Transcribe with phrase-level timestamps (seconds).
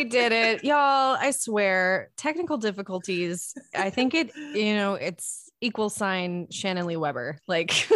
[0.00, 1.16] we did it, y'all.
[1.20, 3.54] I swear, technical difficulties.
[3.74, 7.38] I think it, you know, it's equal sign Shannon Lee Weber.
[7.46, 7.86] Like,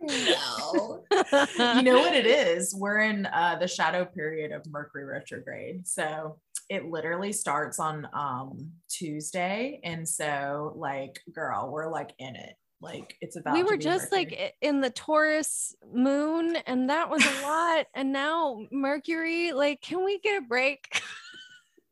[0.00, 1.04] no.
[1.10, 2.74] you know what it is?
[2.74, 5.86] We're in uh, the shadow period of Mercury retrograde.
[5.86, 6.38] So
[6.70, 9.80] it literally starts on um, Tuesday.
[9.84, 12.54] And so, like, girl, we're like in it.
[12.80, 14.36] Like, it's about we were just Mercury.
[14.40, 17.86] like in the Taurus moon, and that was a lot.
[17.94, 21.02] and now Mercury, like, can we get a break?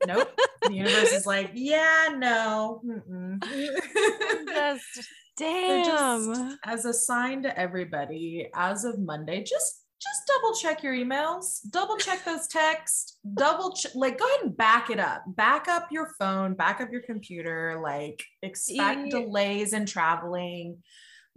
[0.07, 0.31] nope.
[0.63, 2.83] The universe is like, yeah, no.
[2.85, 3.43] mm-mm."
[4.49, 5.85] just damn.
[5.85, 11.61] just as a sign to everybody, as of Monday, just just double check your emails,
[11.71, 15.23] double check those texts, double check, like go ahead and back it up.
[15.27, 20.79] Back up your phone, back up your computer, like expect Ye- delays in traveling.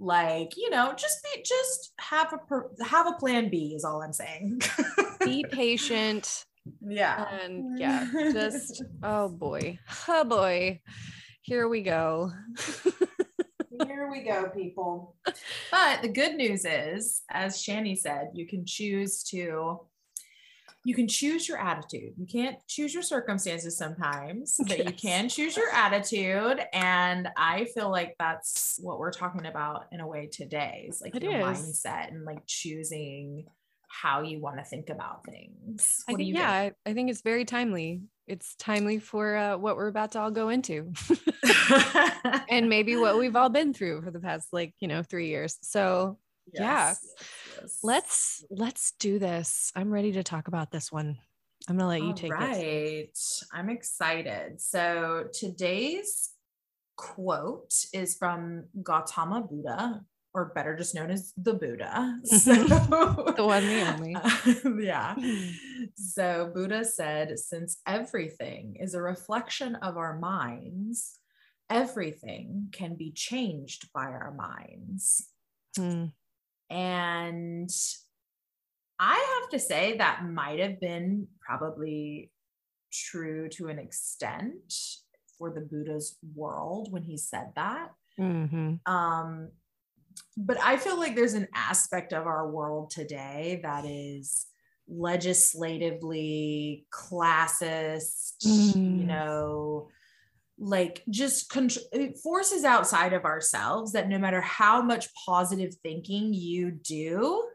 [0.01, 4.01] Like, you know, just be just have a per, have a plan B is all
[4.01, 4.61] I'm saying.
[5.19, 6.45] Be patient.
[6.87, 7.25] yeah.
[7.43, 10.79] And yeah, just oh boy, oh boy,
[11.41, 12.31] here we go.
[13.85, 15.15] Here we go, people.
[15.71, 19.81] But the good news is, as Shani said, you can choose to
[20.85, 22.13] you can choose your attitude.
[22.17, 26.61] You can't choose your circumstances sometimes, but you can choose your attitude.
[26.71, 30.87] And I feel like that's what we're talking about in a way today.
[30.89, 31.43] Is like It your is.
[31.43, 33.45] mindset and like choosing
[33.89, 36.03] how you want to think about things.
[36.05, 38.01] What do think you yeah, I, I think it's very timely.
[38.29, 40.93] It's timely for uh, what we're about to all go into,
[42.49, 45.57] and maybe what we've all been through for the past like you know three years.
[45.61, 46.19] So
[46.53, 46.61] Yeah.
[46.89, 47.05] Yes,
[47.61, 47.79] yes.
[47.83, 49.71] let's let's do this.
[49.75, 51.17] I'm ready to talk about this one.
[51.67, 52.35] I'm gonna let you All take it.
[52.35, 53.19] right.
[53.51, 54.61] I'm excited.
[54.61, 56.29] So today's
[56.95, 60.01] quote is from Gautama Buddha,
[60.33, 62.19] or better just known as the Buddha.
[62.25, 64.85] So, The one, the only.
[64.85, 65.15] yeah.
[65.95, 71.19] So Buddha said, since everything is a reflection of our minds,
[71.69, 75.27] everything can be changed by our minds.
[75.75, 76.05] Hmm.
[76.69, 77.69] And
[78.99, 82.31] I have to say that might have been probably
[82.91, 84.73] true to an extent
[85.37, 87.91] for the Buddha's world when he said that.
[88.19, 88.79] Mhm.
[88.85, 89.51] Um,
[90.37, 94.45] but I feel like there's an aspect of our world today that is
[94.87, 99.05] legislatively classist, you Mm.
[99.05, 99.89] know,
[100.57, 106.71] like just contr- forces outside of ourselves that no matter how much positive thinking you
[106.71, 107.45] do,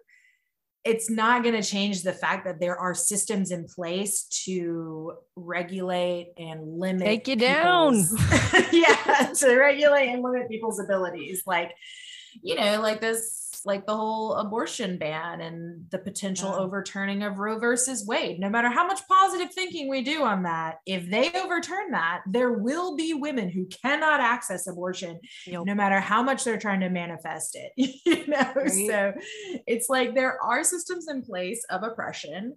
[0.85, 6.33] it's not going to change the fact that there are systems in place to regulate
[6.39, 7.95] and limit Take you down.
[8.73, 11.73] yeah to regulate and limit people's abilities like
[12.43, 16.57] you know like this like the whole abortion ban and the potential Yeah.
[16.59, 20.81] overturning of roe versus wade no matter how much positive thinking we do on that
[20.87, 25.65] if they overturn that there will be women who cannot access abortion Yep.
[25.65, 28.69] no matter how much they're trying to manifest it you know Right.
[28.89, 29.13] so
[29.67, 32.57] it's like there are systems in place of oppression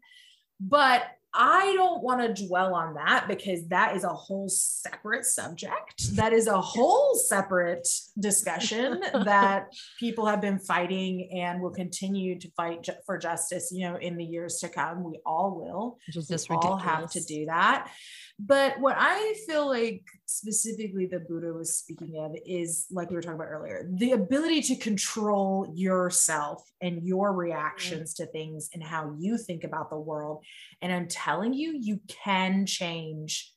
[0.60, 1.04] but
[1.40, 6.16] I don't want to dwell on that because that is a whole separate subject.
[6.16, 7.88] That is a whole separate
[8.20, 9.68] discussion that
[10.00, 14.18] people have been fighting and will continue to fight ju- for justice, you know, in
[14.18, 15.04] the years to come.
[15.04, 16.84] We all will is we just all ridiculous.
[16.84, 17.92] have to do that.
[18.40, 23.22] But what I feel like specifically the Buddha was speaking of is like we were
[23.22, 27.38] talking about earlier, the ability to control yourself and your mm.
[27.38, 30.46] reactions to things and how you think about the world.
[30.84, 33.52] And I'm telling you, you can change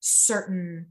[0.00, 0.86] certain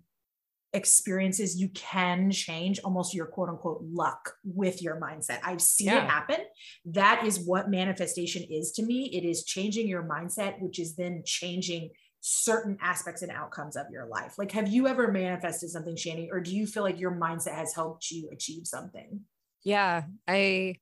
[0.71, 1.59] experiences.
[1.59, 5.39] You can change almost your quote unquote luck with your mindset.
[5.43, 6.03] I've seen Yeah.
[6.03, 6.37] it happen.
[6.85, 9.09] That is what manifestation is to me.
[9.13, 11.89] It is changing your mindset which is then changing
[12.21, 14.35] certain aspects and outcomes of your life?
[14.37, 17.73] Like have you ever manifested something shani or do you feel like your mindset has
[17.73, 19.21] helped you achieve something?
[19.63, 20.75] Yeah i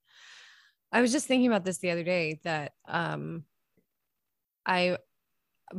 [0.92, 3.44] i was just thinking about this the other day that um
[4.66, 4.98] i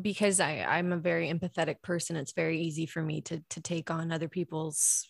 [0.00, 3.90] because i i'm a very empathetic person it's very easy for me to to take
[3.90, 5.06] on other people's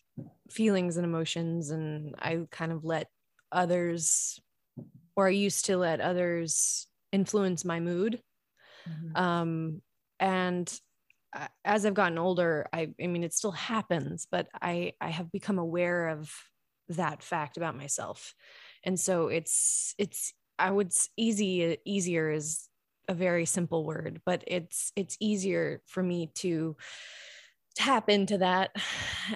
[0.50, 3.06] feelings and emotions and i kind of let
[3.50, 4.38] others
[5.15, 8.20] or i used to let others influence my mood.
[9.15, 9.81] Um
[10.21, 10.81] and
[11.65, 15.59] as i've gotten older i i mean it still happens but i i have become
[15.59, 16.33] aware of
[16.89, 18.35] that fact about myself.
[18.85, 22.69] And so it's it's i would easy easier is
[23.09, 26.77] a very simple word but it's it's easier for me to
[27.75, 28.71] tap into that.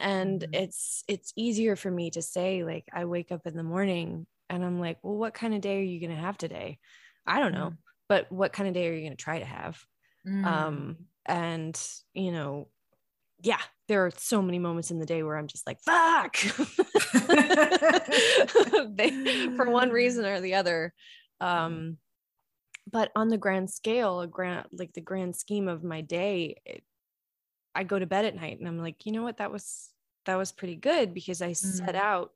[0.00, 0.52] And Mhm.
[0.52, 4.64] it's it's easier for me to say like i wake up in the morning and
[4.64, 6.78] i'm like well what kind of day are you going to have today?
[7.26, 7.74] I don't know
[8.08, 9.84] but what kind of day are you going to try to have
[10.26, 10.46] Mm.
[10.48, 10.96] Um,
[11.26, 11.80] and
[12.14, 12.68] you know,
[13.42, 16.36] yeah, there are so many moments in the day where I'm just like, fuck.
[18.96, 19.10] they,
[19.56, 20.94] for one reason or the other.
[21.40, 21.98] Um,
[22.90, 26.84] but on the grand scale, a grand like the grand scheme of my day, it,
[27.74, 29.90] I go to bed at night and I'm like, you know what, that was
[30.26, 31.96] that was pretty good because I set Mhm.
[31.96, 32.32] out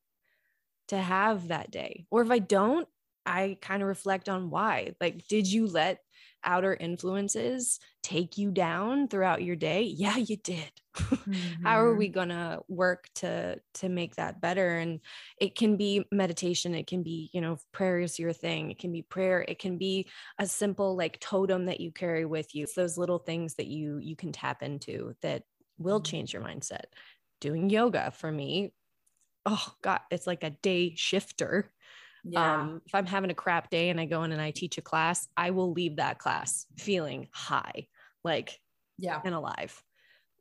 [0.88, 2.06] to have that day.
[2.10, 2.88] Or if I don't,
[3.26, 4.94] I kind of reflect on why.
[5.00, 6.03] Like, did you let
[6.44, 9.82] outer influences take you down throughout your day?
[9.82, 10.70] Yeah, you did.
[11.62, 14.76] How are we gonna work to to make that better?
[14.79, 15.00] And
[15.38, 18.93] it can be meditation, it can be, you know, prayer is your thing, it can
[18.93, 20.08] be prayer, it can be
[20.38, 22.64] a simple like totem that you carry with you.
[22.64, 25.44] It's those little things that you you can tap into that
[25.79, 26.00] will Mhm.
[26.00, 26.85] change your mindset.
[27.41, 28.73] Doing yoga for me,
[29.46, 31.73] oh god, it's like a day shifter.
[32.24, 32.60] Yeah.
[32.60, 34.82] Um, if I'm having a crap day and I go in and I teach a
[34.82, 37.86] class, I will leave that class feeling high,
[38.24, 38.58] like
[38.98, 39.20] yeah.
[39.24, 39.82] and alive.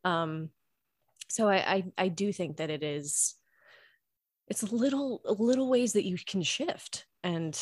[0.05, 0.49] Um,
[1.29, 3.35] so I, I I do think that it is
[4.47, 7.57] it's little little ways that you can shift and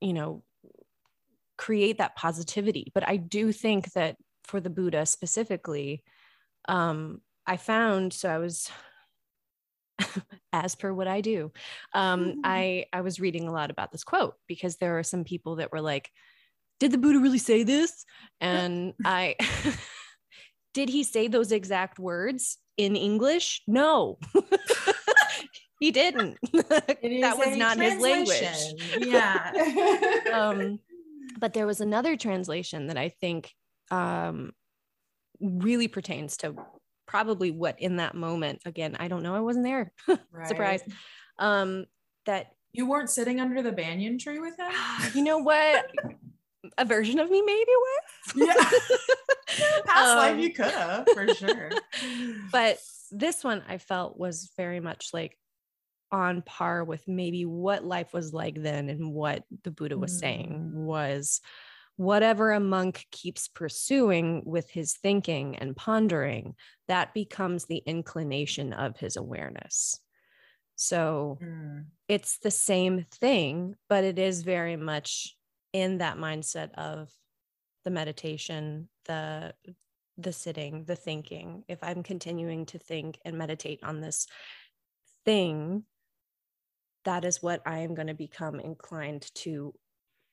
[0.00, 0.42] you know
[1.56, 2.90] create that positivity.
[2.94, 6.02] But I do think that for the Buddha specifically,
[6.68, 8.70] um, I found so I was
[10.52, 11.52] as per what I do,
[11.94, 15.56] um, I I was reading a lot about this quote because there are some people
[15.56, 16.10] that were like,
[16.80, 18.04] "Did the Buddha really say this?"
[18.40, 19.36] And I,
[20.74, 23.62] did he say those exact words in English?
[23.66, 24.18] No,
[25.80, 26.38] he didn't.
[26.52, 29.06] That was not his language.
[29.06, 29.52] Yeah.
[30.32, 30.78] um,
[31.38, 33.52] but there was another translation that I think
[33.90, 34.52] um,
[35.40, 36.54] really pertains to
[37.12, 38.62] probably what in that moment.
[38.64, 39.34] Again, I don't know.
[39.34, 39.92] I wasn't there.
[40.46, 40.82] surprise.
[41.38, 41.84] Um,
[42.24, 44.72] that You weren't sitting under the banyan tree with him?
[45.14, 45.90] you know what
[46.78, 48.46] a version of me maybe was.
[48.48, 48.54] Yeah.
[49.86, 51.70] Past life Um, you could have, for sure.
[52.50, 52.78] but
[53.10, 55.36] this one I felt was very much like
[56.10, 60.72] on par with maybe what life was like then and what the Buddha was saying
[60.74, 60.84] Mm.
[60.84, 61.40] was
[61.96, 66.54] whatever a monk keeps pursuing with his thinking and pondering,
[66.88, 70.00] that becomes the inclination of his awareness.
[70.76, 71.86] So Mm.
[72.08, 75.36] it's the same thing, but it is very much
[75.72, 77.10] in that mindset of
[77.84, 79.54] the meditation, the
[80.18, 81.64] the sitting, the thinking.
[81.68, 84.26] If I'm continuing to think and meditate on this
[85.24, 85.84] thing,
[87.04, 89.74] that is what I am going to become inclined to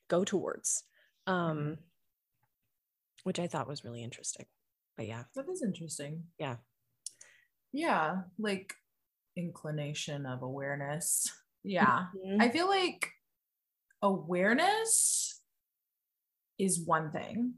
[0.09, 0.83] go towards.
[1.27, 1.77] Um,
[3.23, 4.45] which I thought was really interesting.
[4.97, 6.23] But yeah, That is interesting.
[6.37, 6.57] yeah.
[7.71, 8.21] Yeah.
[8.37, 8.73] Like
[9.37, 11.31] inclination of awareness.
[11.61, 12.05] Yeah.
[12.25, 12.41] Mhm.
[12.41, 13.11] I feel like
[14.01, 15.41] awareness
[16.57, 17.55] is one thing.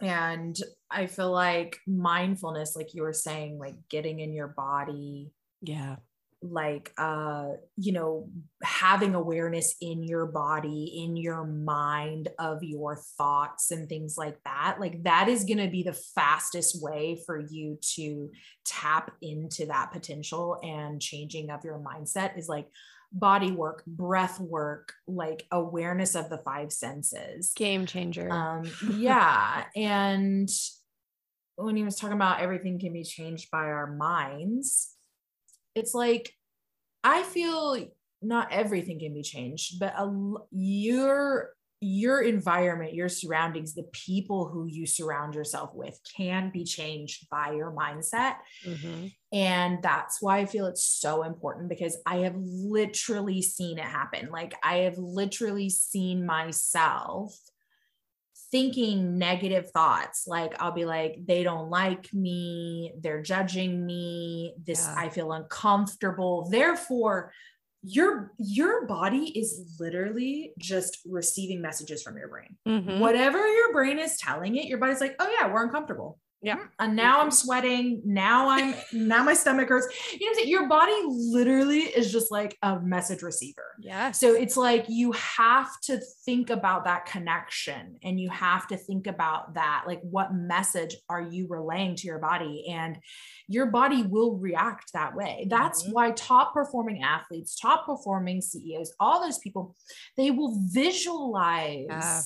[0.00, 0.56] And
[0.90, 5.96] I feel like mindfulness, like you were saying, like getting in your body, yeah.
[6.42, 8.28] Like uh you know
[8.62, 14.76] having awareness in your body in your mind of your thoughts and things like that
[14.80, 18.30] like that is going to be the fastest way for you to
[18.64, 22.66] tap into that potential and changing of your mindset is like
[23.12, 28.30] body work breath work like awareness of the five senses Game changer.
[28.30, 28.64] um
[28.94, 30.48] yeah and
[31.56, 34.96] when he was talking about everything can be changed by our minds
[35.74, 36.32] it's like
[37.04, 37.76] i feel
[38.22, 41.50] not everything can be changed but a, your
[41.80, 47.52] your environment your surroundings the people who you surround yourself with can be changed by
[47.52, 49.12] your mindset Mhm.
[49.32, 54.28] and that's why I feel it's so important because I have literally seen it happen.
[54.30, 57.34] Like, I have literally seen myself
[58.52, 60.26] thinking negative thoughts.
[60.28, 64.94] Like, I'll be like, they don't like me, they're judging me, this, Yeah.
[64.98, 66.48] I feel uncomfortable.
[66.50, 67.32] Therefore,
[67.84, 73.00] your your body is literally just receiving messages from your brain Mhm.
[73.00, 76.20] whatever your brain is telling it, your body's like, oh yeah, we're uncomfortable.
[76.42, 76.58] Yeah.
[76.80, 78.02] And now I'm sweating.
[78.04, 79.86] Now I'm now my stomach hurts.
[80.18, 83.64] You know Your body literally is just like a message receiver.
[83.78, 84.10] Yeah.
[84.10, 89.06] So it's like you have to think about that connection and you have to think
[89.06, 89.84] about that.
[89.86, 92.66] Like, what message are you relaying to your body?
[92.68, 92.98] And
[93.46, 95.46] your body will react that way.
[95.48, 95.92] That's Mhm.
[95.92, 99.76] why top performing athletes, top performing CEOs, all those people,
[100.16, 102.22] they will visualize Yeah.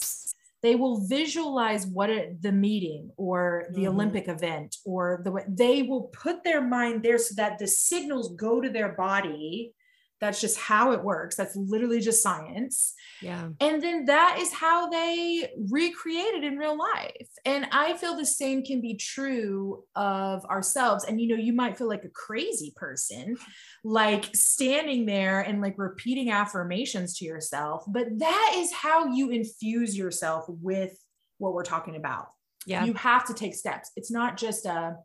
[0.66, 3.92] They will visualize what it, the meeting or the Mhm.
[3.94, 8.34] olympic event or the way they will put their mind there so that the signals
[8.46, 9.72] go to their body
[10.20, 11.36] That's just how it works.
[11.36, 12.94] That's literally just science.
[13.20, 13.48] Yeah.
[13.60, 17.28] And then that is how they recreate it in real life.
[17.44, 21.04] And I feel the same can be true of ourselves.
[21.04, 23.36] And you know, you might feel like a crazy person,
[23.84, 29.96] like standing there and like repeating affirmations to yourself, but that is how you infuse
[29.96, 30.98] yourself with
[31.38, 32.28] what we're talking about.
[32.66, 32.84] Yeah.
[32.84, 33.92] You have to take steps.
[33.96, 34.96] It's not just a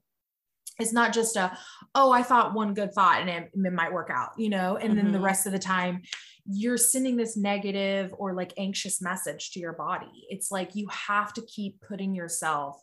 [0.81, 1.55] it's not just a
[1.95, 4.97] oh i thought one good thought and it, it might work out you know and
[4.97, 5.23] then the Mhm.
[5.23, 6.01] rest of the time
[6.45, 11.33] you're sending this negative or like anxious message to your body it's like you have
[11.33, 12.81] to keep putting yourself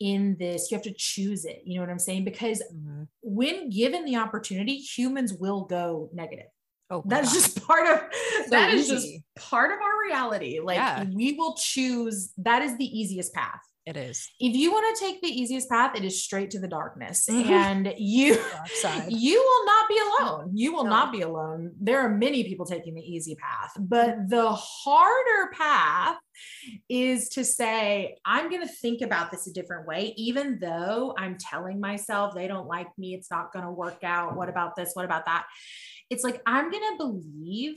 [0.00, 3.08] in this you have to choose it you know what i'm saying because Mhm.
[3.22, 6.46] when given the opportunity humans will go negative
[6.90, 8.00] Oh, that's just part of
[8.50, 9.24] that is just easy.
[9.36, 11.04] part of our reality like Yeah.
[11.04, 14.28] we will choose that is the easiest path it is.
[14.38, 17.26] if you want to take the easiest path, it is straight to the darkness.
[17.28, 17.46] Mhm.
[17.50, 18.38] And you
[19.08, 20.50] you will not be alone.
[20.54, 20.90] You will No.
[20.90, 21.72] not be alone.
[21.80, 26.16] There are many people taking the easy path, but the harder path
[26.88, 31.36] is to say, I'm going to think about this a different way, even though I'm
[31.38, 33.14] telling myself they don't like me.
[33.14, 34.36] It's not going to work out.
[34.36, 34.90] What about this?
[34.94, 35.46] What about that?
[36.08, 37.74] It's like, I'm going to believe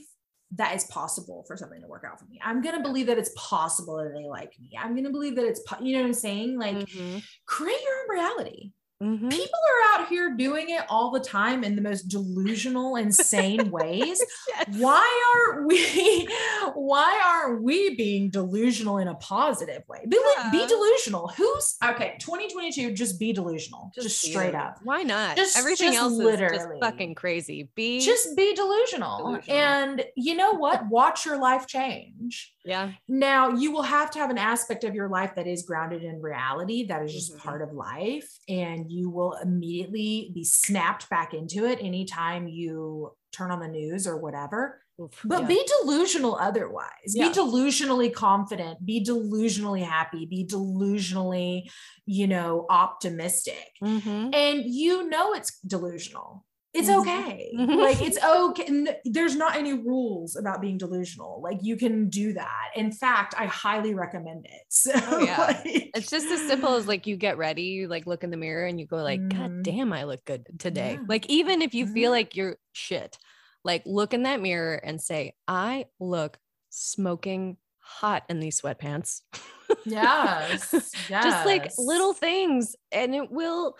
[0.52, 2.38] that it's possible for something to work out for me.
[2.42, 4.70] I'm going to believe that it's possible that they like me.
[4.78, 6.58] I'm going to believe that it's, po- you know what I'm saying?
[6.58, 7.22] Like, Mhm.
[7.46, 8.72] create your own reality
[9.02, 9.30] Mhm.
[9.30, 9.58] people
[9.94, 14.76] are out here doing it all the time in the most delusional insane ways Yes.
[14.78, 16.26] why are we
[16.74, 22.16] why aren't we being delusional in a positive way be, like, be delusional who's okay
[22.20, 25.36] 2022 just be delusional just, be straight up Why not?
[25.36, 26.56] Just- Everything just else is literally.
[26.56, 27.68] just fucking crazy.
[27.74, 29.18] Be just be delusional.
[29.18, 29.56] Delusional.
[29.58, 32.92] and you know what watch your life change yeah.
[33.08, 36.20] now, you will have to have an aspect of your life that is grounded in
[36.20, 36.86] reality.
[36.86, 37.38] That is just Mhm.
[37.38, 38.28] part of life.
[38.48, 44.06] And you will immediately be snapped back into it anytime you turn on the news
[44.06, 44.80] or whatever.
[44.98, 45.48] Oof, But yeah.
[45.48, 46.88] be delusional otherwise.
[47.08, 47.28] Yeah.
[47.28, 48.84] Be delusionally confident.
[48.86, 50.24] Be delusionally happy.
[50.24, 51.68] Be delusionally,
[52.06, 53.72] you know, optimistic.
[53.82, 54.34] Mhm.
[54.34, 56.45] And you know it's delusional.
[56.76, 57.00] It's Mhm.
[57.00, 57.52] okay.
[57.56, 57.76] Mhm.
[57.82, 58.86] Like it's okay.
[59.04, 61.40] There's not any rules about being delusional.
[61.42, 62.70] Like you can do that.
[62.76, 64.62] In fact, I highly recommend it.
[64.68, 65.40] So Oh, yeah.
[65.40, 68.36] like- It's just as simple as like you get ready, you like look in the
[68.36, 69.36] mirror and you go like, Mhm.
[69.36, 70.94] God damn, I look good today.
[70.94, 71.04] Yeah.
[71.08, 72.14] Like even if you feel Mhm.
[72.14, 73.18] like you're shit,
[73.64, 76.38] like look in that mirror and say, I look
[76.70, 79.22] smoking hot in these sweatpants.
[79.84, 80.72] yes.
[81.08, 81.22] Yeah.
[81.22, 83.76] Just like little things and it will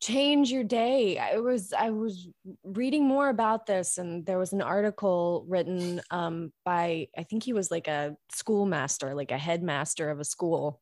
[0.00, 1.18] change your day.
[1.18, 2.28] I was I was
[2.64, 7.52] reading more about this and there was an article written um by I think he
[7.52, 10.80] was like a schoolmaster, like a headmaster of a school.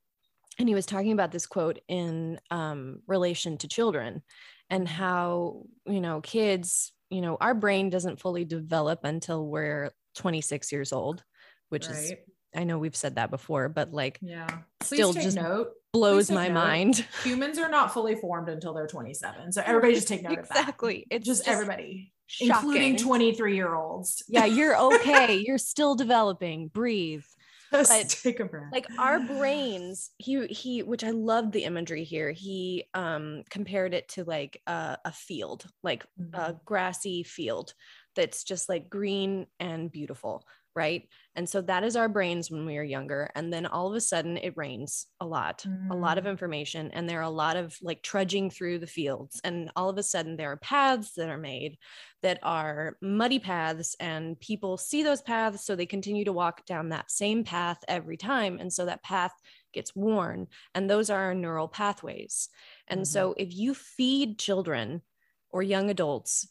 [0.58, 4.22] And he was talking about this quote in um relation to children
[4.70, 10.72] and how, you know, kids, you know, our brain doesn't fully develop until we're 26
[10.72, 11.22] years old,
[11.68, 12.12] which is
[12.54, 14.46] I know we've said that before, but like yeah.
[14.80, 15.70] Please still just note.
[15.94, 16.54] Blows my note.
[16.54, 17.06] mind.
[17.24, 19.52] Humans are not fully formed until they're 27.
[19.52, 20.58] So everybody just take note of that.
[20.58, 21.06] exactly.
[21.10, 22.50] It's Just, everybody, shocking.
[22.70, 24.22] including 23 year olds.
[24.28, 25.42] Yeah, you're okay.
[25.46, 26.68] you're still developing.
[26.68, 27.24] Breathe.
[27.72, 28.68] Just but, take a breath.
[28.72, 32.30] Like our brains, he he, which I loved the imagery here.
[32.30, 36.64] He um compared it to like a, a field, like a Mhm.
[36.64, 37.74] grassy field
[38.14, 40.44] that's just like green and beautiful,
[40.74, 41.08] right?
[41.34, 43.30] And so that is our brains when we are younger.
[43.34, 46.28] And then all of a sudden it rains a lot, a lot of Mm.
[46.28, 49.40] information, and there are a lot of like trudging through the fields.
[49.44, 51.78] And all of a sudden there are paths that are made
[52.22, 55.64] that are muddy paths, and people see those paths.
[55.64, 58.58] So they continue to walk down that same path every time.
[58.58, 59.32] And so that path
[59.72, 60.48] gets worn.
[60.74, 62.48] And those are our neural pathways.
[62.88, 63.06] And Mhm.
[63.06, 65.02] so if you feed children
[65.50, 66.48] or young adults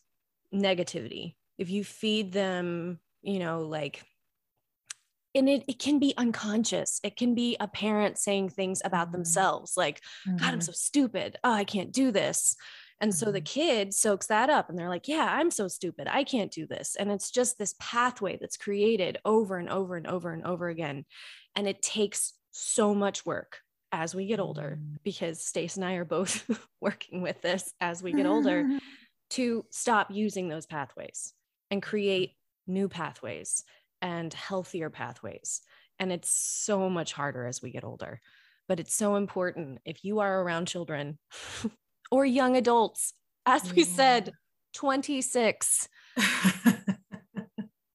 [0.54, 4.06] negativity, if you feed them, you know, like,
[5.36, 7.00] and it, it can be unconscious.
[7.04, 9.12] It can be a parent saying things about Mhm.
[9.12, 10.02] themselves, like,
[10.40, 10.62] God, I'm Mhm.
[10.62, 11.38] so stupid.
[11.44, 12.56] Oh, I can't do this.
[13.02, 13.46] And so the Mhm.
[13.46, 16.08] kid soaks that up and they're like, Yeah, I'm so stupid.
[16.08, 16.96] I can't do this.
[16.96, 21.06] And it's just this pathway that's created over and over and over and over again.
[21.56, 23.62] And it takes so much work
[23.92, 24.98] as we get older Mhm.
[25.04, 26.48] because Stace and I are both
[26.82, 28.68] working with this as we get older
[29.32, 31.34] to stop using those pathways
[31.72, 32.36] and create
[32.68, 33.64] new pathways
[34.04, 35.62] and healthier pathways.
[35.98, 38.20] And it's so much harder as we get older,
[38.68, 41.18] but it's so important if you are around children
[42.12, 43.14] or young adults,
[43.46, 44.34] as we said,
[44.74, 45.88] 26,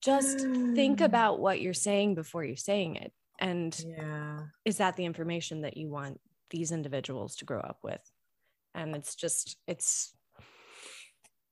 [0.02, 1.04] just think hmm.
[1.04, 3.12] about what you're saying before you're saying it.
[3.38, 4.40] And yeah.
[4.64, 8.00] is that the information that you want these individuals to grow up with?
[8.74, 10.14] And it's just, it's,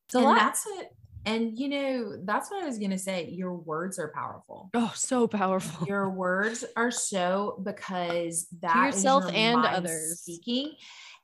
[0.06, 0.36] it's a and lot.
[0.36, 0.88] that's it
[1.26, 3.28] And you know, that's what I was gonna say.
[3.28, 4.70] Your words are powerful.
[4.74, 5.86] Oh, so powerful.
[5.86, 10.20] Your words are so because that to yourself your and others.
[10.20, 10.72] speaking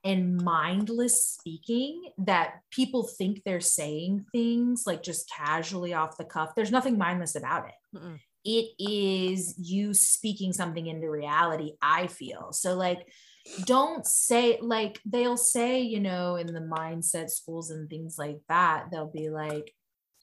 [0.04, 6.54] and mindless speaking that people think they're saying things like just casually off the cuff.
[6.56, 7.96] There's nothing mindless about it.
[7.96, 8.18] Mm-mm.
[8.44, 12.52] It is you speaking something into reality, I feel.
[12.52, 13.06] So, like,
[13.66, 18.86] don't say, like, they'll say, you know, in the mindset schools and things like that,
[18.90, 19.72] they'll be like,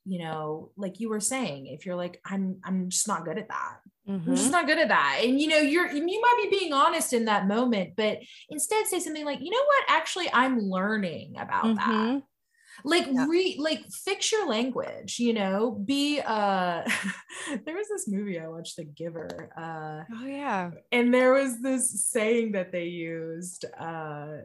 [0.10, 3.50] you know, like you were saying, if you're like, I'm, I'm just not good at
[3.50, 3.78] that.
[4.08, 4.36] I'm Mhm.
[4.38, 5.20] just not good at that.
[5.24, 8.18] And you know, you're you might be being honest in that moment, but
[8.50, 11.88] instead say something like, you know what, actually, I'm learning about that.
[11.88, 12.24] Mhm.
[12.84, 13.26] Like Yeah.
[13.28, 16.84] re like fix your language, you know, be uh
[17.66, 19.52] there was this movie I watched, The Giver.
[19.56, 20.72] Uh Oh yeah.
[20.92, 24.38] and there was this saying that they used uh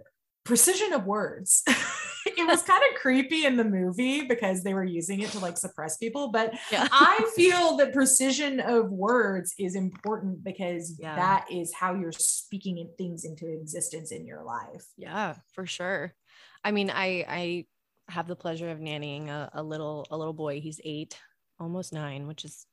[0.45, 1.63] precision of words
[2.27, 5.57] it was kind of creepy in the movie because they were using it to like
[5.57, 6.87] suppress people but Yeah.
[6.93, 11.17] i feel that precision of words is important because Yeah.
[11.17, 16.15] that is how you're speaking things into existence in your life Yeah, for sure.
[16.63, 17.67] I mean, I I
[18.09, 20.61] have the pleasure of nannying a, a little a little boy.
[20.61, 21.19] He's eight,
[21.59, 22.67] almost nine, which is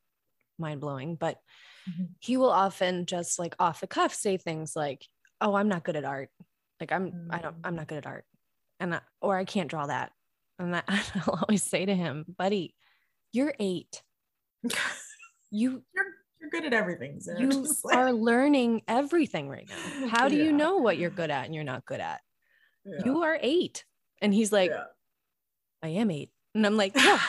[0.57, 1.15] mind blowing.
[1.15, 1.39] But
[1.89, 2.09] Mhm.
[2.19, 5.05] he will often just like off the cuff say things like,
[5.41, 6.29] "Oh, I'm not good at art.
[6.81, 8.25] Like I'm I don't I'm not good at art,
[8.79, 10.11] and I, or I can't draw that."
[10.59, 10.81] And I,
[11.15, 12.75] I'll always say to him, "Buddy,
[13.31, 14.01] you're eight.
[15.53, 16.05] You you're,
[16.39, 17.49] you're good at everything so you
[17.83, 20.07] like- are learning everything right now.
[20.07, 22.21] How do you know what you're good at and you're not good at?
[22.85, 23.01] Yeah.
[23.03, 23.83] You are eight.
[24.21, 24.85] And he's like, Yeah.
[25.83, 26.31] I am eight.
[26.55, 27.19] And I'm like, yeah,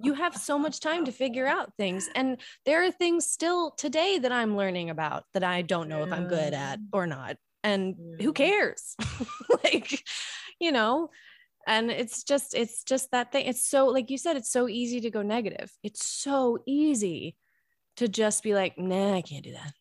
[0.00, 2.08] you have so much time to figure out things.
[2.16, 6.12] And there are things still today that I'm learning about that I don't know if
[6.12, 7.36] I'm good at or not.
[7.62, 8.30] And who mm-hmm.
[8.32, 8.96] cares?
[9.64, 10.04] like,
[10.58, 11.10] you know,
[11.66, 13.46] and it's just, it's just that thing.
[13.46, 15.70] It's so, like you said, it's so easy to go negative.
[15.82, 17.36] It's so easy
[17.96, 19.72] to just be like, nah, I can't do that.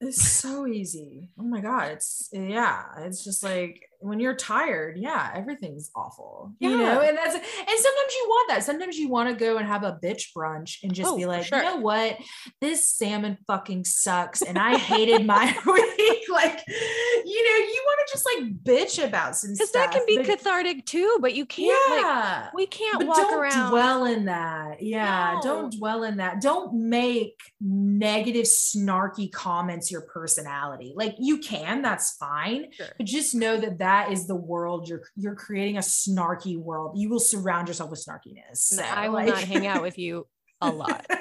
[0.00, 1.28] It's so easy.
[1.40, 1.90] Oh my God.
[1.90, 2.84] It's yeah.
[2.98, 6.52] It's just like when you're tired, yeah, everything's awful.
[6.60, 7.08] You know, Yeah.
[7.08, 8.62] and that's and sometimes you want that.
[8.62, 11.46] Sometimes you want to go and have a bitch brunch and just Oh, be like,
[11.46, 11.58] sure.
[11.58, 12.16] you know what?
[12.60, 14.40] This salmon fucking sucks.
[14.40, 16.22] And I hated my week.
[16.30, 20.84] Like, you know, you just like bitch about some Because that can be but- cathartic
[20.86, 22.48] too, but you can't like yeah.
[22.54, 23.70] we can't but walk don't around.
[23.70, 24.82] dwell in that.
[24.82, 26.40] Yeah, don't dwell in that.
[26.40, 30.92] Don't make negative, snarky comments your personality.
[30.96, 32.86] Like you can, that's fine, Sure.
[32.96, 36.96] but just know that that is the world you're you're creating a snarky world.
[36.98, 38.56] You will surround yourself with snarkiness.
[38.56, 40.26] So, I will like- not hang out with you
[40.60, 41.06] a lot.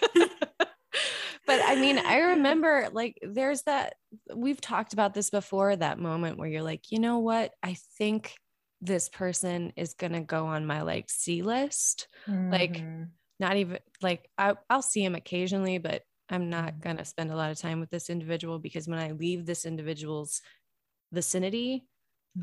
[1.50, 3.94] but I mean, I remember like there's that
[4.34, 7.54] we've talked about this before that moment where you're like, you know what?
[7.62, 8.34] I think
[8.80, 12.08] this person is going to go on my like C list.
[12.50, 13.12] like, Mhm.
[13.40, 16.82] Not even like I, I'll see him occasionally, but I'm not Mhm.
[16.82, 19.64] going to spend a lot of time with this individual because when I leave this
[19.66, 20.42] individual's
[21.12, 21.86] vicinity,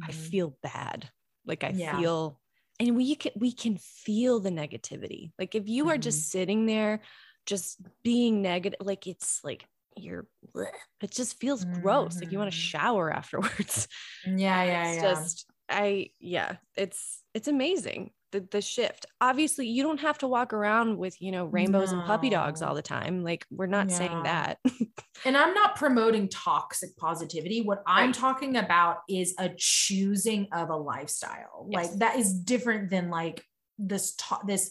[0.08, 0.14] I Mhm.
[0.14, 1.12] feel bad.
[1.46, 2.08] Like I Yeah.
[2.14, 2.42] feel
[2.80, 5.34] and we can we can feel the negativity.
[5.40, 6.00] Like if you are Mm-hmm.
[6.00, 7.02] just sitting there
[7.48, 10.68] just being negative like it's like you're bleh.
[11.02, 12.20] it just feels gross.
[12.20, 12.62] Like you want to Mhm.
[12.62, 13.88] shower afterwards.
[14.28, 15.10] yeah, yeah, it's yeah.
[15.14, 18.12] just I yeah, it's it's amazing.
[18.32, 19.06] The the shift.
[19.22, 22.76] Obviously, you don't have to walk around with, you know, rainbows and puppy dogs all
[22.76, 23.24] the time.
[23.24, 24.60] Like we're not saying that.
[25.26, 27.62] and I'm not promoting toxic positivity.
[27.62, 31.68] What I'm talking about is a choosing of a lifestyle.
[31.72, 31.88] Yes.
[31.90, 33.44] Like that is different than like
[33.80, 34.70] this to- this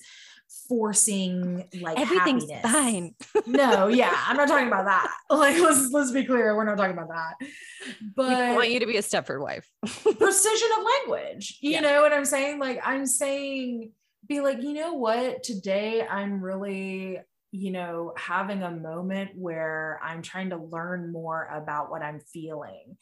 [0.68, 2.72] forcing like Everything's happiness.
[2.72, 3.14] fine.
[3.46, 5.10] no, yeah, I'm not talking about that.
[5.30, 7.34] Like let's let's be clear, we're not talking about that.
[7.40, 9.68] we But want you to be a Stepford wife.
[9.84, 11.58] precision of language.
[11.60, 11.80] You Yeah.
[11.80, 12.58] know what I'm saying?
[12.58, 13.92] Like I'm saying,
[14.28, 15.42] be like, you know what?
[15.42, 17.20] Today I'm really,
[17.52, 22.96] you know, having a moment where I'm trying to learn more about what I'm feeling.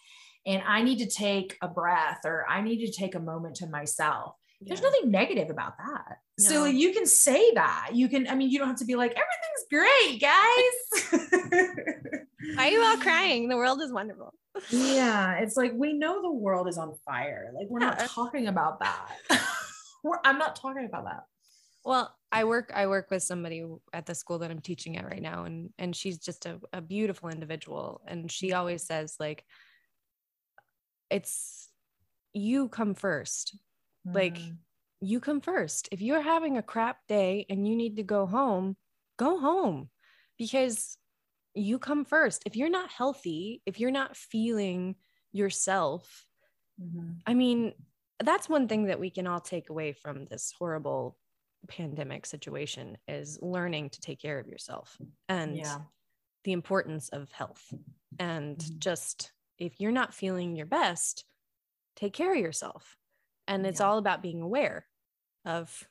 [0.46, 3.66] And I need to take a breath or I need to take a moment to
[3.66, 4.34] myself.
[4.60, 6.18] There's nothing negative about that.
[6.38, 7.90] So you can say that.
[7.92, 10.74] You can, I mean, you don't have to be like, everything's great, guys.
[12.56, 13.48] Why are you all crying?
[13.48, 14.34] The world is wonderful.
[14.70, 17.50] Yeah, it's like we know the world is on fire.
[17.54, 19.08] Like we're not talking about that.
[20.04, 21.24] we're, I'm not talking about that.
[21.84, 25.22] Well, I work I work with somebody at the school that I'm teaching at right
[25.22, 29.44] now and and she's just a, a beautiful individual and she always says like
[31.10, 31.68] it's
[32.32, 33.56] you come first.
[34.12, 34.58] Like Mm.
[35.00, 35.88] you come first.
[35.92, 38.76] If you're having a crap day and you need to go home,
[39.16, 39.90] go home
[40.38, 40.98] because
[41.54, 42.42] you come first.
[42.46, 44.96] If you're not healthy, if you're not feeling
[45.32, 46.26] yourself,
[46.78, 47.24] Mhm.
[47.26, 47.74] I mean,
[48.22, 51.18] that's one thing that we can all take away from this horrible
[51.68, 55.84] pandemic situation is learning to take care of yourself and Yeah.
[56.44, 57.74] the importance of health
[58.18, 58.80] and Mhm.
[58.80, 61.24] just if you're not feeling your best
[61.96, 62.96] take care of yourself
[63.46, 63.86] and it's Yeah.
[63.86, 64.86] all about being aware
[65.44, 65.88] of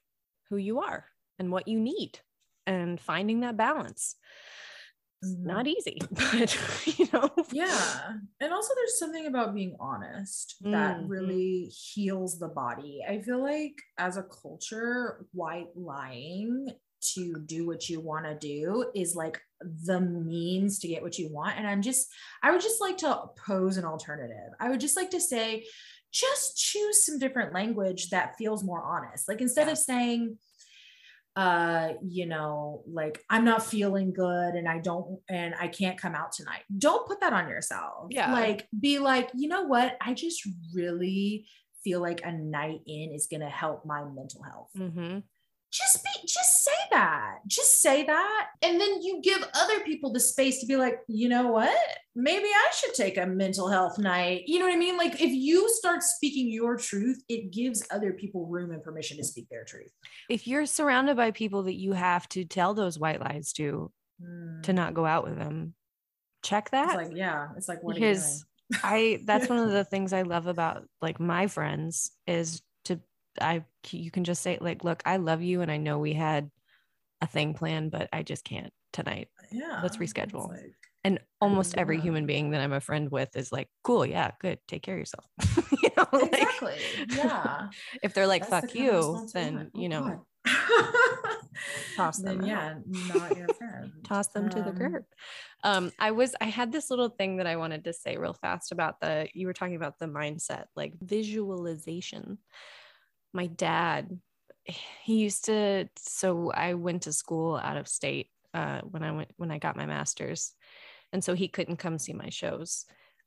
[0.50, 1.06] who you are
[1.40, 2.20] and what you need
[2.66, 4.16] and finding that balance
[5.22, 5.46] It's Mhm.
[5.46, 8.14] not easy but you know Yeah.
[8.42, 11.10] And also there's something about being honest that Mhm.
[11.10, 13.04] really heals the body.
[13.08, 16.68] I feel like as a culture, white lying
[17.14, 21.30] to do what you want to do is like the means to get what you
[21.32, 21.58] want.
[21.58, 22.08] And I'm just,
[22.42, 24.54] I would just like to pose an alternative.
[24.60, 25.66] I would just like to say,
[26.14, 29.28] just choose some different language that feels more honest.
[29.28, 29.74] Like instead Yeah.
[29.74, 30.38] of saying,
[31.36, 36.14] uh you know like i'm not feeling good and i don't and i can't come
[36.14, 38.32] out tonight don't put that on yourself Yeah.
[38.32, 41.48] like be like you know what i just really
[41.84, 45.20] feel like a night in is going to help my mental health hmm
[45.72, 48.48] just just say that just say that.
[48.62, 51.78] And then you give other people the space to be like you know what?
[52.16, 54.44] Maybe i should take a mental health night.
[54.48, 54.98] You know what i mean?
[54.98, 59.24] Like if you start speaking your truth it gives other people room and permission to
[59.24, 59.92] speak their truth.
[60.30, 63.92] If you're surrounded by people that you have to tell those white lies to
[64.64, 64.76] to hmm.
[64.76, 65.74] not go out with them
[66.44, 67.00] check that.
[67.00, 68.44] It's like, yeah, it's like, what because are you
[68.84, 72.62] I that's one of the things I love about like my friends is
[73.42, 76.50] I you can just say like look I love you and I know we had
[77.22, 79.30] a thing planned but I just can't tonight?
[79.52, 79.80] Yeah.
[79.82, 80.50] let's reschedule.
[80.50, 84.32] like- and almost every human being that I'm a friend with is like cool yeah
[84.40, 85.26] good take care of yourself
[85.84, 86.78] you know like, exactly.
[87.10, 87.68] Yeah.
[88.04, 89.72] if they're like That's fuck of you then.
[89.76, 90.26] Oh, you know
[91.96, 92.74] Toss them Then, yeah,
[93.14, 93.92] not your friend.
[94.04, 95.04] toss them to the Um, curb.
[95.64, 98.72] Um, I was I had this little thing that I wanted to say real fast
[98.72, 102.40] about the you were talking about the mindset, like visualization.
[103.34, 104.20] My dad,
[105.04, 109.32] he used to so I went to school out of state uh, when I went
[109.38, 110.54] when I got my master's.
[111.12, 112.86] And so he couldn't come see my shows.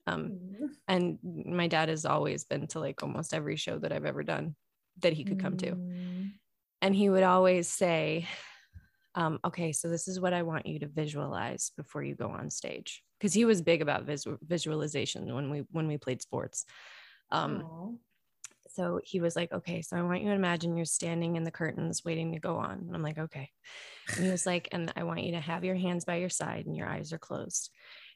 [0.08, 0.40] Um,
[0.88, 4.56] and my dad has always been to like almost every show that I've ever done
[5.02, 6.32] that he could come to Mm,
[6.82, 8.26] and he would always say
[9.14, 12.50] um, okay so this is what i want you to visualize before you go on
[12.50, 16.64] stage because he was big about visu- visualization when we when we played sports
[17.30, 17.64] um.
[18.76, 21.50] So he was like okay so i want you to imagine you're standing in the
[21.50, 22.78] curtains waiting to go on.
[22.86, 23.50] And i'm like okay.
[24.14, 26.66] And he was like and i want you to have your hands by your side
[26.66, 27.70] and your eyes are closed.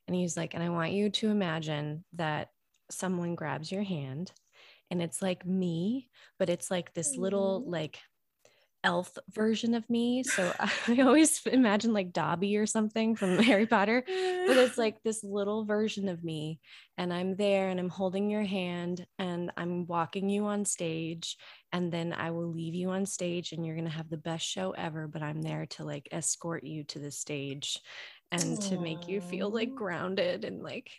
[0.07, 2.49] And he's like and i want you to imagine that
[2.91, 4.33] someone grabs your hand
[4.91, 7.99] and it's like me but it's like this little like
[8.83, 10.53] elf version of me so
[10.89, 15.65] i always imagine like dobby or something from harry potter but it's like this little
[15.65, 16.59] version of me
[16.97, 21.37] and i'm there and i'm holding your hand and i'm walking you on stage
[21.73, 24.47] and then i will leave you on stage and you're going to have the best
[24.47, 27.81] show ever but i'm there to like escort you to the stage
[28.33, 30.91] and to make you feel like grounded and like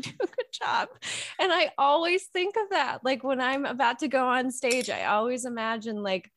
[0.00, 0.88] do a good job
[1.38, 5.04] and i always think of that like when i'm about to go on stage i
[5.04, 6.30] always imagine like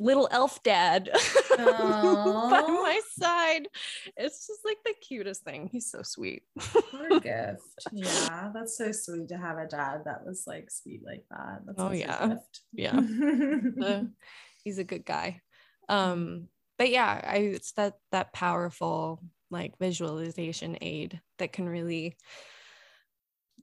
[0.00, 1.10] little elf dad
[1.56, 3.68] by my side.
[4.16, 5.68] It's just like the cutest thing.
[5.72, 6.42] He's so sweet.
[6.54, 7.88] What a gift.
[7.92, 11.60] Yeah, that's so sweet to have a dad that was like sweet like that.
[11.66, 12.28] That's Oh, yeah.
[12.28, 12.60] gift.
[12.72, 14.00] Yeah.
[14.64, 15.40] He's a good guy.
[15.88, 22.16] Um, but yeah, I it's that that powerful like visualization aid that can really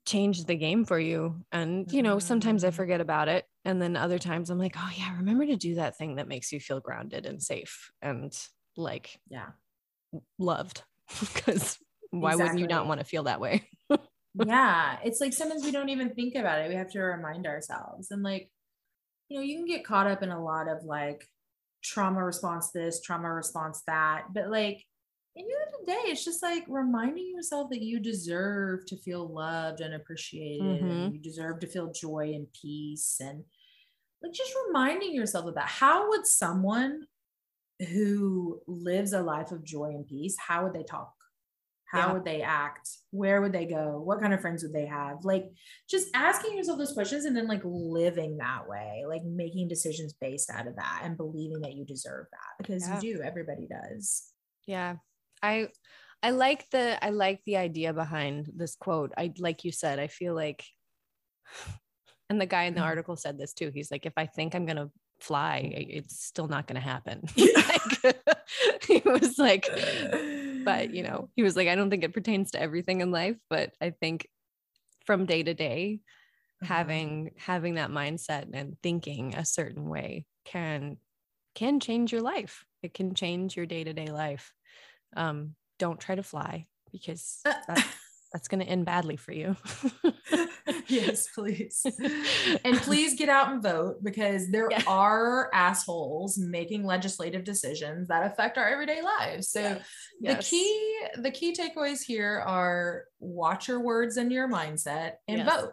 [0.06, 1.44] change the game for you.
[1.52, 2.74] And you know, sometimes I Mhm.
[2.74, 3.46] forget about it.
[3.66, 6.52] And then other times I'm like, oh yeah, remember to do that thing that makes
[6.52, 8.32] you feel grounded and safe and
[8.78, 9.50] like yeah.
[10.40, 10.84] loved.
[11.20, 11.78] Because
[12.10, 13.68] why wouldn't you not want to feel that way?
[14.46, 18.12] yeah it's like sometimes we don't even think about it we have to remind ourselves
[18.12, 18.50] and like
[19.30, 21.28] you know you can get caught up in a lot of like
[21.84, 24.84] trauma response this trauma response that but like
[25.36, 28.98] in the end of the day it's just like reminding yourself that you deserve to
[28.98, 31.14] feel loved and appreciated and mm-hmm.
[31.14, 33.44] you deserve to feel joy and peace and
[34.26, 37.06] like just reminding yourself of that how would someone
[37.92, 41.14] who lives a life of joy and peace how would they talk
[41.86, 42.14] how Yeah.
[42.14, 45.46] would they act where would they go what kind of friends would they have like
[45.90, 50.50] just asking yourself those questions and then like living that way like making decisions based
[50.50, 53.00] out of that and believing that you deserve that because Yeah.
[53.02, 54.32] you do everybody does
[54.66, 54.96] Yeah.
[55.44, 55.70] I
[56.24, 59.12] I like the I like the idea behind this quote.
[59.16, 60.64] I like you said, I feel like
[62.30, 62.86] and the guy in the Mhm.
[62.86, 63.72] article said this too.
[63.74, 67.24] He's like, if I think I'm gonna fly, it's still not gonna happen.
[67.56, 68.26] Like,
[68.88, 69.70] he was like,
[70.66, 73.38] but you know, he was like, I don't think it pertains to everything in life,
[73.50, 74.28] but I think
[75.06, 76.02] from day to day,
[76.62, 80.98] having having that mindset and thinking a certain way can
[81.54, 82.66] can change your life.
[82.82, 84.54] It can change your day to day life.
[85.16, 87.86] Um, don't try to fly because that,
[88.36, 89.56] that's going to end badly for you.
[90.88, 91.86] yes, please.
[92.66, 94.84] and please get out and vote because there yeah.
[94.88, 99.48] are assholes making legislative decisions that affect our everyday lives.
[99.48, 99.82] So yes.
[100.20, 100.50] the yes.
[100.50, 105.50] key the key takeaways here are watch your words and your mindset and yes.
[105.50, 105.72] vote.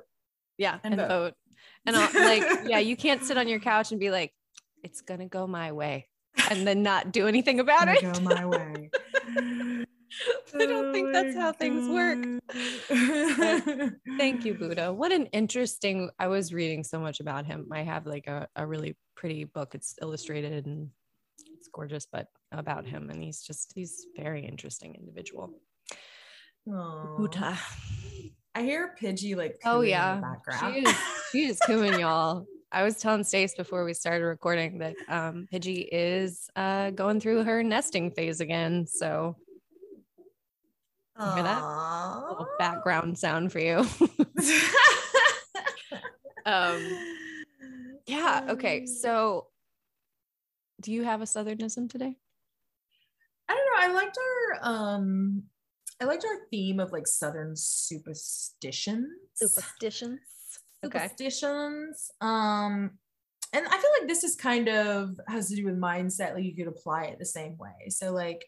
[0.56, 1.08] Yeah, and, and vote.
[1.08, 1.34] vote.
[1.84, 4.32] And I'll, like yeah, you can't sit on your couch and be like
[4.84, 6.06] it's going to go my way
[6.48, 8.02] and then not do anything about it.
[8.02, 8.90] Go my way.
[10.60, 11.58] I don't oh think that's how God.
[11.58, 12.18] things work.
[14.18, 14.92] thank you, Buddha.
[14.92, 16.10] What an interesting.
[16.18, 17.68] I was reading so much about him.
[17.72, 19.74] I have like a, a really pretty book.
[19.74, 20.90] It's illustrated and
[21.54, 23.10] it's gorgeous, but about him.
[23.10, 25.54] And he's just, he's very interesting individual.
[26.68, 27.16] Aww.
[27.16, 27.58] Buddha.
[28.54, 30.20] I hear Pidgey like oh yeah,
[30.60, 30.96] she is
[31.32, 32.44] she is cooing y'all.
[32.70, 37.44] I was telling Stace before we started recording that um, Pidgey is uh, going through
[37.44, 38.86] her nesting phase again.
[38.86, 39.36] So
[41.34, 41.62] Hear that?
[42.32, 43.78] little background sound for you.
[46.46, 46.80] um,
[48.06, 48.46] yeah.
[48.48, 48.86] Okay.
[49.00, 49.48] So,
[50.80, 52.16] do you have a southernism today?
[53.48, 53.80] I don't know.
[53.80, 55.44] I liked our um,
[56.00, 59.08] I liked our theme of like southern superstitions.
[59.34, 60.20] Superstitions.
[60.82, 62.10] Superstitions.
[62.20, 62.28] Okay.
[62.28, 62.98] Um,
[63.52, 66.34] and I feel like this is kind of has to do with mindset.
[66.34, 67.90] Like you could apply it the same way.
[67.90, 68.44] So like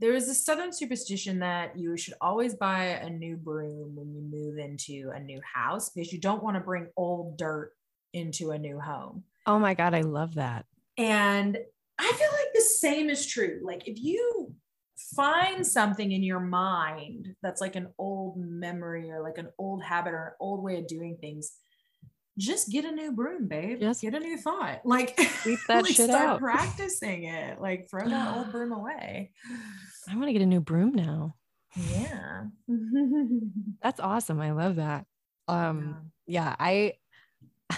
[0.00, 4.22] there is a southern superstition that you should always buy a new broom when you
[4.22, 7.72] move into a new house because you don't want to bring old dirt
[8.12, 9.24] into a new home.
[9.46, 10.66] Oh my God, I love that.
[10.96, 11.58] And
[11.98, 13.60] I feel like the same is true.
[13.62, 14.54] Like if you
[15.14, 20.12] find something in your mind that's like an old memory or like an old habit
[20.12, 21.52] or an old way of doing things,
[22.38, 23.80] just get a new broom, babe.
[23.80, 24.80] Just get a new thought.
[24.84, 25.18] Like
[25.68, 26.40] like start out.
[26.40, 27.60] practicing it.
[27.60, 29.32] Like throw that old broom away.
[30.08, 31.34] I want to get a new broom now.
[31.76, 32.44] Yeah.
[33.82, 34.40] That's awesome.
[34.40, 35.04] I love that.
[35.48, 36.92] Um yeah, yeah I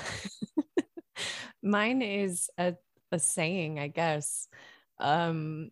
[1.63, 2.75] mine is a,
[3.11, 4.47] a saying, I guess.
[4.99, 5.71] Um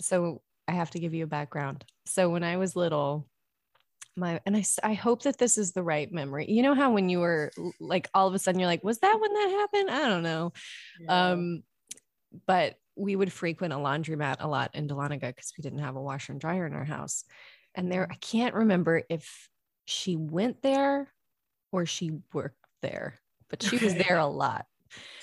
[0.00, 1.84] so I have to give you a background.
[2.06, 3.28] So when I was little,
[4.16, 6.46] my and I I hope that this is the right memory.
[6.48, 9.18] You know how when you were like all of a sudden you're like, was that
[9.20, 9.90] when that happened?
[9.90, 10.52] I don't know.
[11.00, 11.30] Yeah.
[11.30, 11.62] Um,
[12.46, 16.02] but we would frequent a laundromat a lot in Dahlonega because we didn't have a
[16.02, 17.24] washer and dryer in our house.
[17.74, 19.48] And there, I can't remember if
[19.86, 21.10] she went there
[21.72, 23.14] or she worked there,
[23.48, 24.66] but she was there a lot.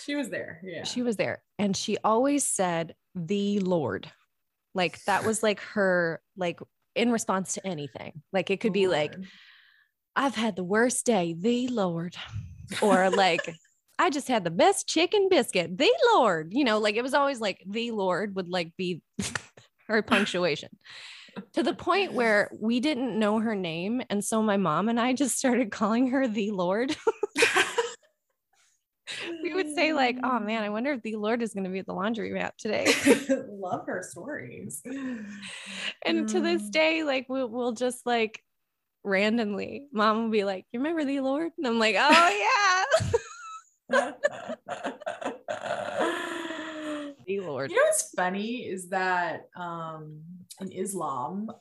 [0.04, 0.62] She was there.
[0.64, 0.86] Yeah.
[0.86, 1.44] She was there.
[1.60, 4.10] And she always said, the Lord.
[4.74, 6.60] Like that was like her like
[6.98, 8.22] in response to anything.
[8.34, 9.16] Like it could be like,
[10.16, 12.16] I've had the worst day, the Lord.
[12.82, 13.42] Or like,
[14.00, 16.54] I just had the best chicken biscuit, the Lord.
[16.54, 19.02] You know, like it was always like the Lord would like be
[19.88, 20.70] her punctuation
[21.54, 24.02] to the point where we didn't know her name.
[24.10, 26.96] And so my mom and I just started calling her the Lord.
[29.44, 31.80] we would say like, "Oh man, I wonder if the Lord is going to be
[31.80, 32.94] at the laundry mat today."
[33.50, 34.82] Love her stories.
[36.06, 36.72] And to this mm.
[36.72, 38.42] day, like we'll, we'll just like
[39.04, 42.86] randomly, mom will be like, "You remember the Lord?" And I'm like, "Oh
[43.90, 44.04] yeah."
[47.26, 47.72] the Lord.
[47.72, 50.22] You know what's funny is that um,
[50.62, 51.52] in Islam,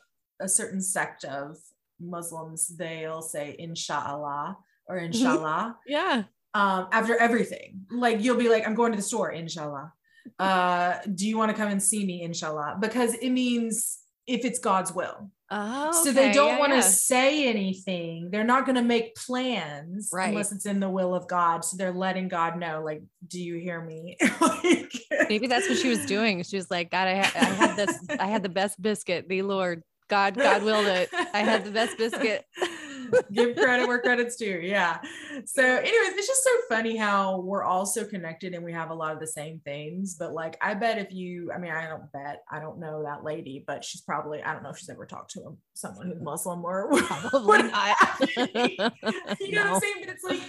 [0.41, 1.57] a certain sect of
[2.01, 4.57] Muslims they'll say inshallah
[4.89, 5.77] or inshallah.
[5.87, 6.25] yeah
[6.57, 7.87] um, after everything.
[7.91, 9.93] Like you'll be like, I'm going to the store, inshallah.
[10.39, 12.79] Uh, do you want to come and see me, inshallah?
[12.81, 15.31] Because it means if it's God's will.
[15.49, 15.99] Oh, okay.
[16.03, 16.83] so they don't yeah, want to yeah.
[16.83, 18.31] say anything.
[18.33, 20.31] They're not going to make plans right.
[20.31, 21.65] unless it's in the will of God.
[21.65, 24.17] So they're letting God know, like, do you hear me?
[24.41, 24.93] like,
[25.29, 26.43] Maybe that's what she was doing.
[26.43, 29.29] She was like, God, I, ha- I had this, I had the best biscuit.
[29.29, 31.11] The Lord, God, God willed it.
[31.13, 32.45] I had the best biscuit.
[33.33, 34.61] give credit where credit's due.
[34.63, 34.99] Yeah.
[35.45, 38.95] So, anyways, it's just so funny how we're all so connected and we have a
[38.95, 40.15] lot of the same things.
[40.15, 43.25] But like, I bet if you, I mean, I don't bet, I don't know that
[43.25, 46.65] lady, but she's probably, I don't know if she's ever talked to someone who's Muslim
[46.65, 47.97] or probably not.
[48.37, 49.73] you know no.
[49.73, 49.95] what I'm saying?
[50.01, 50.41] But it's like,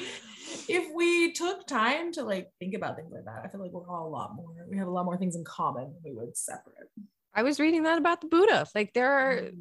[0.70, 3.90] if we took time to like think about things like that, I feel like we're
[3.90, 6.38] all a lot more, we have a lot more things in common than we would
[6.38, 6.90] separate.
[7.34, 8.66] I was reading that about the Buddha.
[8.74, 9.54] Like there are mm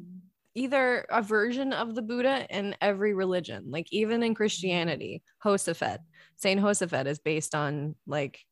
[0.57, 5.99] either a version of the Buddha in every religion, like even in Christianity, Hosafet,
[6.35, 8.43] Saint Hosafet is based on like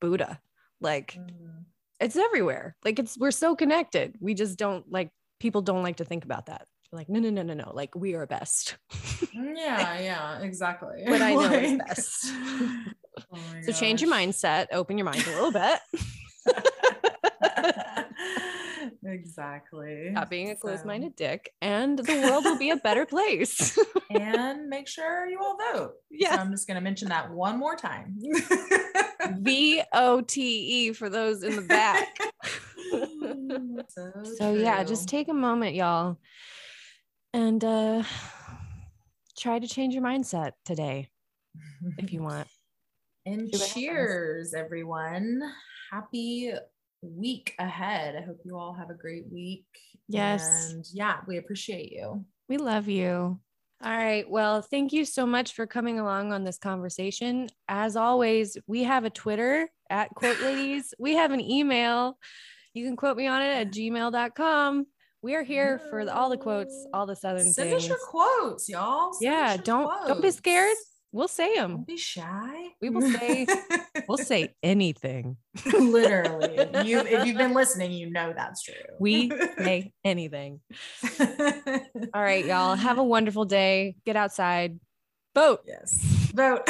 [0.00, 0.40] Buddha.
[0.80, 1.62] Like mm.
[2.00, 2.74] it's everywhere.
[2.84, 4.16] Like it's we're so connected.
[4.20, 6.66] We just don't like people don't like to think about that.
[6.90, 7.70] They're like, no, no, no, no, no.
[7.72, 8.76] Like we are best.
[8.92, 11.04] Mm, yeah, yeah, exactly.
[11.06, 12.32] But I know it's best.
[13.32, 15.78] Oh so change your mindset, open your mind a little bit.
[19.04, 20.08] exactly.
[20.12, 23.78] Stop being a So- closed-minded dick, and the world will be a better place.
[24.10, 25.92] and make sure you all vote.
[26.10, 28.16] Yeah, So I'm just going to mention that one more time.
[29.38, 30.42] V O T
[30.88, 32.08] E for those in the back.
[33.88, 36.18] so so yeah, just take a moment, y'all,
[37.32, 38.02] and uh
[39.38, 41.08] try to change your mindset today
[41.98, 42.46] if you want.
[43.26, 43.72] and happens.
[43.72, 45.40] cheers, everyone.
[45.90, 46.52] Happy
[47.04, 48.16] week ahead.
[48.16, 49.64] I hope you all have a great week.
[50.08, 50.70] Yes.
[50.72, 52.24] And yeah, we appreciate you.
[52.48, 53.38] We love you.
[53.82, 54.28] All right.
[54.28, 57.48] Well, thank you so much for coming along on this conversation.
[57.68, 60.94] As always, we have a Twitter at Quote Ladies.
[60.98, 62.18] We have an email.
[62.72, 64.86] You can quote me on it at gmail.com.
[65.22, 67.84] We are here for the- all the quotes, all the Southern Send things.
[67.84, 69.12] us your quotes, y'all.
[69.14, 70.76] Send Yeah, don't don't be scared.
[71.14, 71.70] We'll say them.
[71.70, 72.70] Don't be shy.
[72.80, 73.46] We will say
[74.08, 75.36] we'll say anything.
[75.64, 76.56] Literally.
[76.84, 78.74] You if you've been listening, you know that's true.
[78.98, 80.58] We say anything.
[81.20, 82.74] All right, y'all.
[82.74, 83.94] Have a wonderful day.
[84.04, 84.80] Get outside.
[85.36, 85.60] Vote.
[85.64, 85.92] Yes.
[86.34, 86.68] Vote.